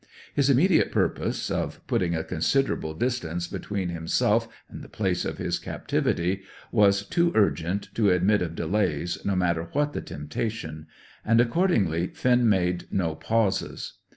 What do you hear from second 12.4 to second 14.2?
made no pauses.